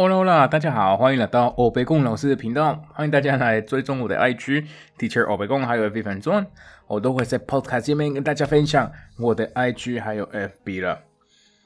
[0.00, 4.64] Hola Hola，大家好，欢迎来到欧北贡老师的频道，欢迎大家来追踪我的 IG
[4.96, 6.46] Teacher 欧北贡，还有 f b 粉钻，
[6.86, 11.00] 我都会在 Podcast 界面跟大家分享我的 IG 还有 FB 了。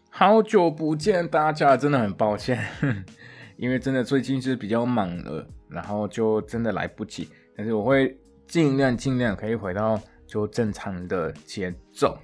[0.08, 2.58] 好久不见大家，真的很抱歉，
[3.58, 8.18] 因为真的最近是比较忙了，然后就真的来不及，但是我会
[8.48, 12.18] 尽量尽量可以回到就正常的节奏。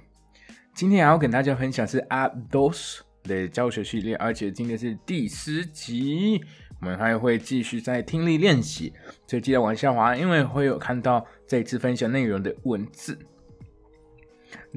[0.73, 3.01] 今天还要跟大家分享是 Ados。
[3.23, 6.41] 的教学系列，而且今天是第十集，
[6.81, 8.93] 我们还会继续在听力练习，
[9.27, 13.17] 所以记得往下滑，因为会有看到这次分享内容的文字。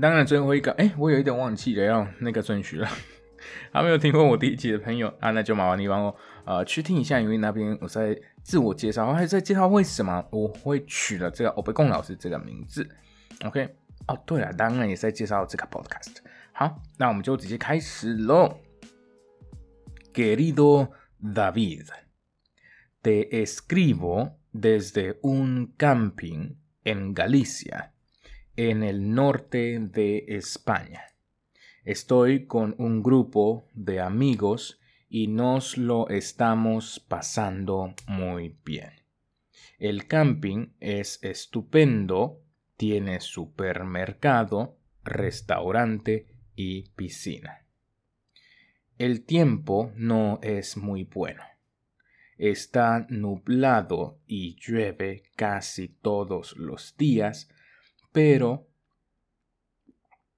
[0.00, 2.88] 当然最后一个，哎，我有一点忘记了要那个顺序了。
[3.72, 12.88] 还没有听过我第一集的朋友啊，那就麻烦你帮我呃去听一下，因为那边我在自我介绍，还在介绍为什么我会取了这个欧贝贡老师这个名字。
[13.44, 13.68] OK，
[14.06, 16.18] 哦对了，当然也是在介绍这个 Podcast。
[16.61, 18.59] 好，那我们就直接开始喽。
[20.13, 21.89] Querido David,
[23.01, 27.93] te escribo desde un camping en Galicia,
[28.55, 31.01] en el norte de España.
[31.83, 38.91] Estoy con un grupo de amigos y nos lo estamos pasando muy bien.
[39.77, 42.41] El camping es estupendo,
[42.75, 47.66] tiene supermercado, restaurante y piscina.
[48.98, 51.42] El tiempo no es muy bueno.
[52.38, 57.48] Está nublado y llueve casi todos los días,
[58.12, 58.68] pero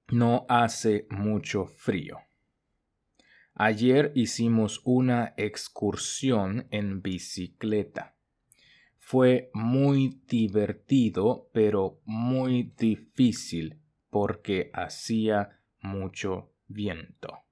[0.08, 2.18] no hace mucho frío.
[3.54, 8.16] Ayer hicimos una excursión en bicicleta.
[8.98, 13.78] Fue muy divertido, pero muy difícil
[14.10, 17.44] porque hacía mucho viento.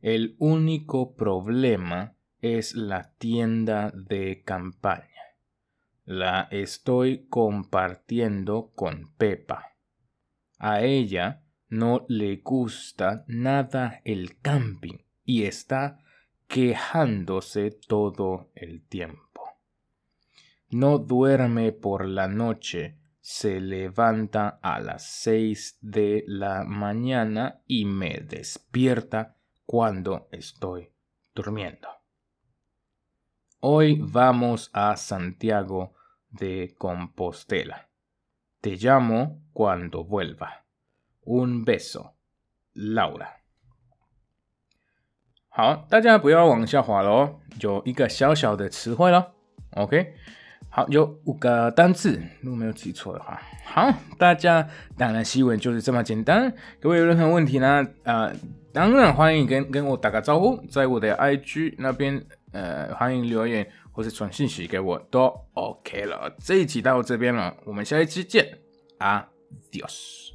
[0.00, 5.08] El único problema es la tienda de campaña.
[6.04, 9.76] La estoy compartiendo con Pepa.
[10.58, 16.00] A ella no le gusta nada el camping y está
[16.46, 19.24] quejándose todo el tiempo.
[20.68, 28.19] No duerme por la noche se levanta a las seis de la mañana y me
[28.21, 29.35] despierta
[29.65, 30.91] cuando estoy
[31.35, 31.89] durmiendo.
[33.59, 35.93] Hoy vamos a Santiago
[36.29, 37.89] de Compostela.
[38.61, 40.65] Te llamo cuando vuelva.
[41.21, 42.15] Un beso,
[42.73, 43.35] Laura.
[45.49, 49.33] 好，大家不要往下滑喽，有一个小小的词汇了，
[49.71, 50.15] OK。
[50.76, 53.40] 好，有五个单字，如果没有记错的话。
[53.64, 54.68] 好，大家
[54.98, 56.52] 当然新闻就是这么简单。
[56.80, 57.86] 各位有任何问题呢？
[58.02, 58.34] 呃，
[58.72, 62.20] 当然欢迎跟跟我打个招呼，在我的 IG 那边，
[62.50, 66.34] 呃，欢迎留言或是传信息给我，都 OK 了。
[66.40, 68.58] 这一集到这边了，我们下一期见
[68.98, 70.33] ，Adios。